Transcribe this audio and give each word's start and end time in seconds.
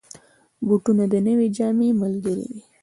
بوټونه 0.67 1.03
د 1.11 1.15
نوې 1.27 1.47
جامې 1.57 1.89
ملګري 2.01 2.45
وي. 2.51 2.61